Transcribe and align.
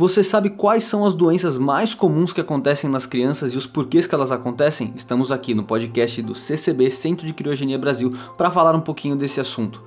Você 0.00 0.22
sabe 0.22 0.50
quais 0.50 0.84
são 0.84 1.04
as 1.04 1.12
doenças 1.12 1.58
mais 1.58 1.92
comuns 1.92 2.32
que 2.32 2.40
acontecem 2.40 2.88
nas 2.88 3.04
crianças 3.04 3.52
e 3.52 3.56
os 3.56 3.66
porquês 3.66 4.06
que 4.06 4.14
elas 4.14 4.30
acontecem? 4.30 4.92
Estamos 4.94 5.32
aqui 5.32 5.54
no 5.54 5.64
podcast 5.64 6.22
do 6.22 6.36
CCB, 6.36 6.88
Centro 6.88 7.26
de 7.26 7.32
Criogenia 7.32 7.76
Brasil, 7.76 8.16
para 8.36 8.48
falar 8.48 8.76
um 8.76 8.80
pouquinho 8.80 9.16
desse 9.16 9.40
assunto. 9.40 9.82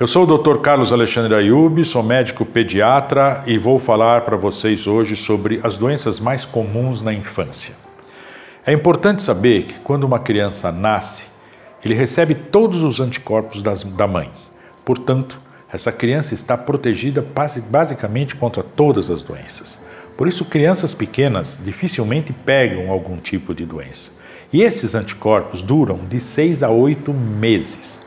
Eu 0.00 0.08
sou 0.08 0.24
o 0.24 0.38
Dr. 0.38 0.58
Carlos 0.58 0.92
Alexandre 0.92 1.36
Ayub, 1.36 1.84
sou 1.84 2.02
médico 2.02 2.44
pediatra 2.44 3.44
e 3.46 3.56
vou 3.56 3.78
falar 3.78 4.22
para 4.22 4.36
vocês 4.36 4.88
hoje 4.88 5.14
sobre 5.14 5.60
as 5.62 5.76
doenças 5.76 6.18
mais 6.18 6.44
comuns 6.44 7.00
na 7.00 7.12
infância. 7.12 7.76
É 8.66 8.72
importante 8.72 9.22
saber 9.22 9.66
que 9.66 9.78
quando 9.78 10.02
uma 10.02 10.18
criança 10.18 10.72
nasce, 10.72 11.28
ele 11.84 11.94
recebe 11.94 12.34
todos 12.34 12.82
os 12.82 12.98
anticorpos 12.98 13.62
das, 13.62 13.84
da 13.84 14.08
mãe. 14.08 14.32
Portanto, 14.84 15.38
essa 15.70 15.92
criança 15.92 16.34
está 16.34 16.56
protegida 16.56 17.24
basicamente 17.70 18.34
contra 18.34 18.62
todas 18.62 19.10
as 19.10 19.22
doenças. 19.22 19.80
Por 20.16 20.26
isso, 20.26 20.44
crianças 20.44 20.94
pequenas 20.94 21.60
dificilmente 21.62 22.32
pegam 22.32 22.90
algum 22.90 23.18
tipo 23.18 23.54
de 23.54 23.64
doença. 23.64 24.10
E 24.52 24.62
esses 24.62 24.94
anticorpos 24.94 25.62
duram 25.62 26.00
de 26.08 26.18
6 26.18 26.62
a 26.62 26.70
8 26.70 27.12
meses. 27.12 28.02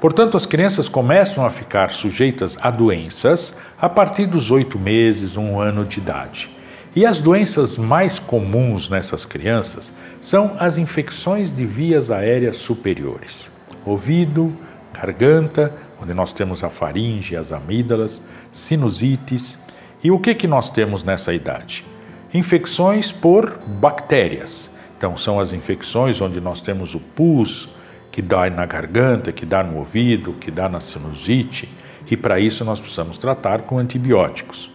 Portanto, 0.00 0.36
as 0.36 0.46
crianças 0.46 0.88
começam 0.88 1.44
a 1.44 1.50
ficar 1.50 1.90
sujeitas 1.90 2.58
a 2.60 2.70
doenças 2.70 3.56
a 3.78 3.88
partir 3.88 4.26
dos 4.26 4.50
8 4.50 4.78
meses, 4.78 5.36
um 5.36 5.60
ano 5.60 5.84
de 5.84 5.98
idade. 5.98 6.50
E 6.94 7.04
as 7.04 7.20
doenças 7.20 7.76
mais 7.76 8.18
comuns 8.18 8.88
nessas 8.88 9.26
crianças 9.26 9.92
são 10.20 10.56
as 10.58 10.78
infecções 10.78 11.52
de 11.52 11.66
vias 11.66 12.10
aéreas 12.10 12.56
superiores: 12.56 13.50
ouvido, 13.84 14.56
garganta, 14.94 15.72
onde 16.00 16.12
nós 16.14 16.32
temos 16.32 16.62
a 16.62 16.70
faringe, 16.70 17.36
as 17.36 17.52
amígdalas, 17.52 18.22
sinusites. 18.52 19.58
E 20.02 20.10
o 20.10 20.18
que, 20.18 20.34
que 20.34 20.46
nós 20.46 20.70
temos 20.70 21.02
nessa 21.02 21.32
idade? 21.32 21.84
Infecções 22.32 23.12
por 23.12 23.58
bactérias. 23.66 24.70
Então, 24.96 25.16
são 25.16 25.38
as 25.38 25.52
infecções 25.52 26.20
onde 26.20 26.40
nós 26.40 26.62
temos 26.62 26.94
o 26.94 27.00
pus, 27.00 27.68
que 28.10 28.22
dá 28.22 28.48
na 28.48 28.64
garganta, 28.64 29.30
que 29.30 29.44
dá 29.44 29.62
no 29.62 29.78
ouvido, 29.78 30.32
que 30.34 30.50
dá 30.50 30.68
na 30.68 30.80
sinusite, 30.80 31.68
e 32.10 32.16
para 32.16 32.40
isso 32.40 32.64
nós 32.64 32.80
precisamos 32.80 33.18
tratar 33.18 33.62
com 33.62 33.78
antibióticos. 33.78 34.70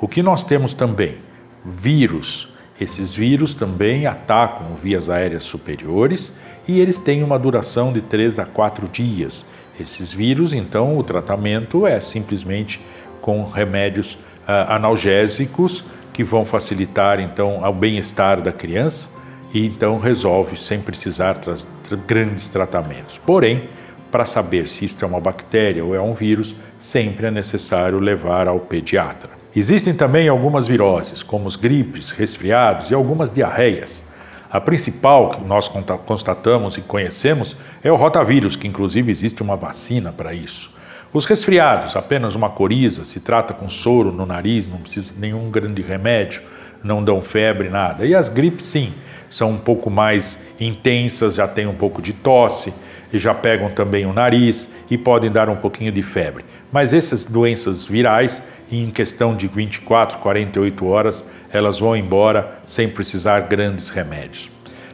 O 0.00 0.06
que 0.06 0.22
nós 0.22 0.44
temos 0.44 0.74
também? 0.74 1.16
Vírus. 1.64 2.48
Esses 2.80 3.14
vírus 3.14 3.54
também 3.54 4.06
atacam 4.06 4.74
vias 4.74 5.08
aéreas 5.08 5.44
superiores 5.44 6.32
e 6.68 6.78
eles 6.80 6.98
têm 6.98 7.22
uma 7.22 7.38
duração 7.38 7.92
de 7.92 8.00
3 8.00 8.38
a 8.38 8.44
4 8.44 8.88
dias. 8.88 9.46
Esses 9.78 10.12
vírus, 10.12 10.52
então, 10.52 10.96
o 10.96 11.02
tratamento 11.02 11.86
é 11.86 12.00
simplesmente 12.00 12.80
com 13.20 13.42
remédios 13.44 14.14
uh, 14.14 14.70
analgésicos 14.70 15.84
que 16.12 16.22
vão 16.22 16.46
facilitar 16.46 17.18
então 17.18 17.62
o 17.64 17.72
bem-estar 17.72 18.40
da 18.40 18.52
criança 18.52 19.10
e 19.52 19.66
então 19.66 19.98
resolve 19.98 20.56
sem 20.56 20.80
precisar 20.80 21.38
tra 21.38 21.54
tra 21.54 21.96
grandes 21.96 22.48
tratamentos. 22.48 23.18
Porém, 23.18 23.68
para 24.10 24.24
saber 24.24 24.68
se 24.68 24.84
isto 24.84 25.04
é 25.04 25.08
uma 25.08 25.20
bactéria 25.20 25.84
ou 25.84 25.92
é 25.92 26.00
um 26.00 26.14
vírus, 26.14 26.54
sempre 26.78 27.26
é 27.26 27.30
necessário 27.32 27.98
levar 27.98 28.46
ao 28.46 28.60
pediatra. 28.60 29.30
Existem 29.56 29.92
também 29.92 30.28
algumas 30.28 30.68
viroses, 30.68 31.22
como 31.22 31.46
os 31.46 31.56
gripes, 31.56 32.12
resfriados 32.12 32.90
e 32.90 32.94
algumas 32.94 33.30
diarreias. 33.30 34.08
A 34.54 34.60
principal 34.60 35.30
que 35.30 35.44
nós 35.44 35.68
constatamos 36.06 36.78
e 36.78 36.80
conhecemos 36.80 37.56
é 37.82 37.90
o 37.90 37.96
rotavírus, 37.96 38.54
que 38.54 38.68
inclusive 38.68 39.10
existe 39.10 39.42
uma 39.42 39.56
vacina 39.56 40.12
para 40.12 40.32
isso. 40.32 40.72
Os 41.12 41.24
resfriados, 41.24 41.96
apenas 41.96 42.36
uma 42.36 42.48
coriza, 42.48 43.02
se 43.02 43.18
trata 43.18 43.52
com 43.52 43.68
soro 43.68 44.12
no 44.12 44.24
nariz, 44.24 44.68
não 44.68 44.78
precisa 44.78 45.12
de 45.12 45.18
nenhum 45.18 45.50
grande 45.50 45.82
remédio, 45.82 46.40
não 46.84 47.02
dão 47.02 47.20
febre, 47.20 47.68
nada. 47.68 48.06
E 48.06 48.14
as 48.14 48.28
gripes, 48.28 48.64
sim, 48.66 48.94
são 49.28 49.50
um 49.50 49.58
pouco 49.58 49.90
mais 49.90 50.38
intensas, 50.60 51.34
já 51.34 51.48
tem 51.48 51.66
um 51.66 51.74
pouco 51.74 52.00
de 52.00 52.12
tosse, 52.12 52.72
e 53.14 53.18
já 53.18 53.32
pegam 53.32 53.70
também 53.70 54.04
o 54.04 54.12
nariz 54.12 54.68
e 54.90 54.98
podem 54.98 55.30
dar 55.30 55.48
um 55.48 55.54
pouquinho 55.54 55.92
de 55.92 56.02
febre. 56.02 56.44
Mas 56.72 56.92
essas 56.92 57.24
doenças 57.24 57.84
virais, 57.84 58.42
em 58.70 58.90
questão 58.90 59.36
de 59.36 59.46
24, 59.46 60.18
48 60.18 60.84
horas, 60.84 61.30
elas 61.52 61.78
vão 61.78 61.96
embora 61.96 62.58
sem 62.66 62.88
precisar 62.88 63.42
grandes 63.42 63.88
remédios. 63.88 64.50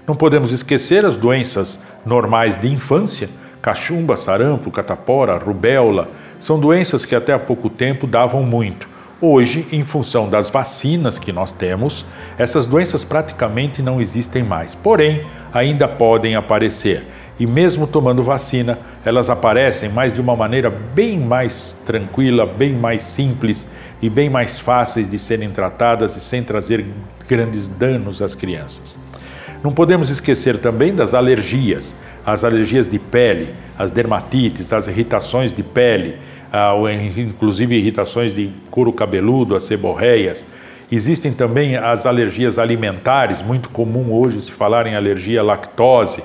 Não 0.07 0.15
podemos 0.15 0.53
esquecer 0.53 1.07
as 1.07 1.17
doenças 1.17 1.81
normais 2.05 2.61
de 2.61 2.69
infância, 2.69 3.31
cachumba, 3.63 4.19
sarampo, 4.19 4.71
catapora, 4.71 5.39
rubéola, 5.39 6.11
são 6.39 6.61
doenças 6.61 7.07
que 7.07 7.15
até 7.15 7.33
há 7.33 7.39
pouco 7.39 7.71
tempo 7.71 8.07
davam 8.07 8.43
muito. 8.43 8.87
Hoje, 9.19 9.67
em 9.73 9.83
função 9.83 10.29
das 10.29 10.51
vacinas 10.51 11.19
que 11.19 11.33
nós 11.33 11.53
temos, 11.53 12.05
essas 12.37 12.67
doenças 12.67 13.03
praticamente 13.03 13.81
não 13.81 13.99
existem 13.99 14.43
mais, 14.43 14.75
porém, 14.75 15.25
ainda 15.55 15.89
podem 15.89 16.35
aparecer 16.35 17.03
e 17.41 17.47
mesmo 17.47 17.87
tomando 17.87 18.23
vacina, 18.23 18.79
elas 19.03 19.31
aparecem, 19.31 19.89
mas 19.89 20.15
de 20.15 20.21
uma 20.21 20.37
maneira 20.37 20.69
bem 20.69 21.19
mais 21.19 21.75
tranquila, 21.87 22.45
bem 22.45 22.75
mais 22.75 23.03
simples 23.03 23.73
e 24.03 24.11
bem 24.11 24.29
mais 24.29 24.59
fáceis 24.59 25.09
de 25.09 25.19
serem 25.19 25.49
tratadas 25.49 26.15
e 26.17 26.21
sem 26.21 26.43
trazer 26.43 26.85
grandes 27.27 27.67
danos 27.67 28.21
às 28.21 28.35
crianças. 28.35 28.99
Não 29.65 29.73
podemos 29.73 30.11
esquecer 30.11 30.59
também 30.59 30.95
das 30.95 31.15
alergias, 31.15 31.95
as 32.27 32.45
alergias 32.45 32.87
de 32.87 32.99
pele, 32.99 33.55
as 33.79 33.91
dermatites, 33.91 34.71
as 34.71 34.87
irritações 34.87 35.51
de 35.51 35.63
pele, 35.63 36.19
inclusive 37.17 37.75
irritações 37.75 38.35
de 38.35 38.53
couro 38.71 38.93
cabeludo, 38.93 39.57
as 39.57 39.65
seborreias. 39.65 40.45
Existem 40.93 41.33
também 41.33 41.75
as 41.75 42.05
alergias 42.05 42.59
alimentares, 42.59 43.41
muito 43.41 43.71
comum 43.71 44.13
hoje 44.13 44.43
se 44.43 44.53
falar 44.53 44.87
em 44.87 44.95
alergia 44.95 45.41
à 45.41 45.43
lactose 45.43 46.23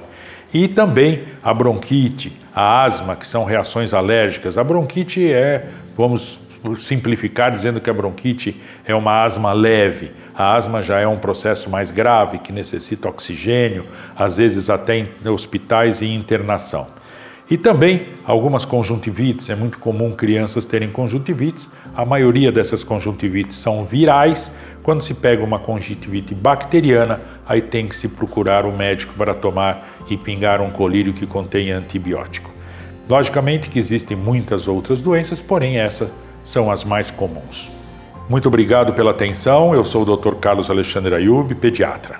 e 0.53 0.67
também 0.67 1.23
a 1.43 1.53
bronquite, 1.53 2.31
a 2.53 2.83
asma, 2.83 3.15
que 3.15 3.27
são 3.27 3.43
reações 3.43 3.93
alérgicas. 3.93 4.57
A 4.57 4.63
bronquite 4.63 5.31
é, 5.31 5.67
vamos 5.97 6.39
simplificar 6.79 7.51
dizendo 7.51 7.79
que 7.79 7.89
a 7.89 7.93
bronquite 7.93 8.59
é 8.85 8.95
uma 8.95 9.23
asma 9.23 9.53
leve. 9.53 10.11
A 10.33 10.55
asma 10.55 10.81
já 10.81 10.99
é 10.99 11.07
um 11.07 11.17
processo 11.17 11.69
mais 11.69 11.91
grave 11.91 12.39
que 12.39 12.51
necessita 12.51 13.07
oxigênio, 13.07 13.85
às 14.15 14.37
vezes 14.37 14.69
até 14.69 14.97
em 14.97 15.29
hospitais 15.29 16.01
e 16.01 16.07
internação. 16.07 16.87
E 17.49 17.57
também 17.57 18.07
algumas 18.25 18.65
conjuntivites, 18.65 19.51
é 19.51 19.55
muito 19.55 19.77
comum 19.77 20.11
crianças 20.11 20.65
terem 20.65 20.89
conjuntivites. 20.89 21.69
A 21.95 22.03
maioria 22.03 22.51
dessas 22.51 22.83
conjuntivites 22.83 23.57
são 23.57 23.85
virais. 23.85 24.55
Quando 24.81 25.01
se 25.01 25.13
pega 25.13 25.43
uma 25.43 25.59
conjuntivite 25.59 26.33
bacteriana, 26.33 27.21
aí 27.47 27.61
tem 27.61 27.87
que 27.87 27.95
se 27.95 28.07
procurar 28.07 28.65
um 28.65 28.75
médico 28.75 29.13
para 29.13 29.33
tomar 29.33 29.87
e 30.09 30.17
pingar 30.17 30.61
um 30.61 30.69
colírio 30.69 31.13
que 31.13 31.25
contém 31.25 31.71
antibiótico. 31.71 32.51
Logicamente 33.07 33.69
que 33.69 33.77
existem 33.77 34.17
muitas 34.17 34.67
outras 34.67 35.01
doenças, 35.01 35.41
porém 35.41 35.77
essas 35.77 36.09
são 36.43 36.71
as 36.71 36.83
mais 36.83 37.11
comuns. 37.11 37.71
Muito 38.27 38.47
obrigado 38.47 38.93
pela 38.93 39.11
atenção. 39.11 39.73
Eu 39.75 39.83
sou 39.83 40.01
o 40.01 40.17
Dr. 40.17 40.35
Carlos 40.35 40.69
Alexandre 40.69 41.13
Ayub, 41.13 41.53
pediatra. 41.55 42.17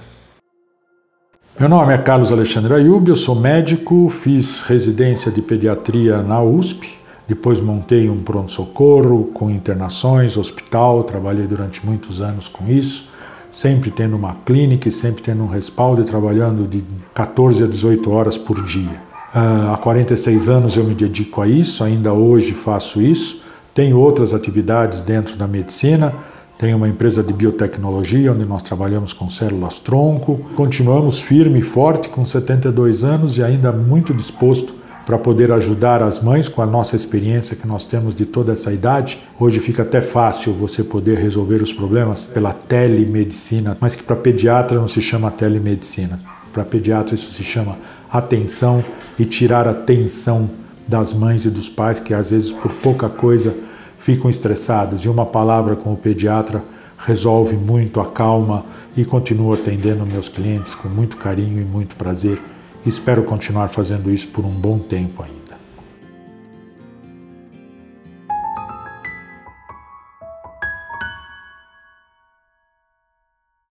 Meu 1.59 1.69
nome 1.69 1.94
é 1.94 1.97
Carlos 1.97 2.31
Alexandre 2.31 2.74
Ayub, 2.74 3.08
eu 3.08 3.16
sou 3.16 3.34
médico, 3.34 4.09
fiz 4.09 4.62
residência 4.64 5.31
de 5.31 5.41
pediatria 5.41 6.22
na 6.22 6.41
USP, 6.41 6.97
depois 7.25 7.62
montei 7.62 8.09
um 8.09 8.22
pronto-socorro 8.22 9.31
com 9.34 9.50
internações, 9.50 10.35
hospital, 10.35 11.02
trabalhei 11.06 11.47
durante 11.47 11.84
muitos 11.85 12.19
anos 12.19 12.50
com 12.50 12.68
isso 12.68 13.15
sempre 13.55 13.89
tendo 13.89 14.17
uma 14.17 14.35
clínica 14.45 14.89
e 14.89 14.91
sempre 14.91 15.23
tendo 15.23 15.41
um 15.41 15.47
respaldo 15.47 16.01
e 16.01 16.03
trabalhando 16.03 16.67
de 16.67 16.83
14 17.13 17.63
a 17.63 17.66
18 17.66 18.11
horas 18.11 18.38
por 18.38 18.61
dia. 18.61 19.01
Uh, 19.33 19.71
há 19.71 19.77
46 19.77 20.49
anos 20.49 20.75
eu 20.75 20.83
me 20.83 20.93
dedico 20.93 21.41
a 21.41 21.47
isso, 21.47 21.81
ainda 21.81 22.11
hoje 22.11 22.53
faço 22.53 23.01
isso. 23.01 23.43
Tenho 23.73 23.97
outras 23.97 24.33
atividades 24.33 25.01
dentro 25.01 25.38
da 25.38 25.47
medicina, 25.47 26.13
tenho 26.57 26.75
uma 26.75 26.89
empresa 26.89 27.23
de 27.23 27.33
biotecnologia 27.33 28.34
onde 28.34 28.43
nós 28.43 28.61
trabalhamos 28.61 29.13
com 29.13 29.29
células 29.29 29.79
tronco. 29.79 30.37
Continuamos 30.53 31.22
firme 31.22 31.59
e 31.59 31.61
forte 31.61 32.09
com 32.09 32.25
72 32.25 33.05
anos 33.05 33.37
e 33.37 33.43
ainda 33.43 33.72
muito 33.72 34.13
disposto 34.13 34.73
para 35.05 35.19
poder 35.19 35.52
ajudar 35.52 36.02
as 36.02 36.19
mães 36.19 36.49
com 36.49 36.61
a 36.61 36.66
nossa 36.66 36.96
experiência 36.96 37.55
que 37.55 37.67
nós 37.67 37.85
temos 37.85 38.16
de 38.16 38.25
toda 38.25 38.52
essa 38.52 38.73
idade. 38.73 39.19
Hoje 39.40 39.59
fica 39.59 39.84
até 39.84 40.02
fácil 40.02 40.52
você 40.52 40.84
poder 40.84 41.19
resolver 41.19 41.61
os 41.61 41.72
problemas 41.72 42.25
pela 42.25 42.52
telemedicina, 42.52 43.78
mas 43.79 43.96
que 43.96 44.02
para 44.02 44.16
pediatra 44.16 44.79
não 44.79 44.87
se 44.87 45.02
chama 45.02 45.29
telemedicina. 45.29 46.19
Para 46.52 46.66
pediatra 46.66 47.13
isso 47.13 47.31
se 47.31 47.43
chama 47.43 47.78
atenção 48.11 48.84
e 49.19 49.25
tirar 49.25 49.67
a 49.67 49.73
tensão 49.73 50.49
das 50.87 51.13
mães 51.13 51.46
e 51.46 51.49
dos 51.49 51.69
pais 51.69 51.99
que 51.99 52.13
às 52.13 52.31
vezes 52.31 52.51
por 52.51 52.72
pouca 52.72 53.08
coisa 53.08 53.55
ficam 53.97 54.29
estressados 54.29 55.03
e 55.05 55.09
uma 55.09 55.25
palavra 55.25 55.75
com 55.75 55.93
o 55.93 55.97
pediatra 55.97 56.63
resolve 56.97 57.55
muito, 57.55 57.99
acalma 57.99 58.66
e 58.96 59.03
continuo 59.03 59.53
atendendo 59.53 60.05
meus 60.05 60.29
clientes 60.29 60.73
com 60.73 60.87
muito 60.87 61.17
carinho 61.17 61.61
e 61.61 61.66
muito 61.66 61.96
prazer 61.96 62.40
Espero 62.85 63.23
continuar 63.23 63.67
fazendo 63.70 64.11
isso 64.11 64.28
por 64.28 64.46
um 64.46 64.52
bom 64.52 64.78
tempo 64.78 65.23
ainda. 65.23 65.45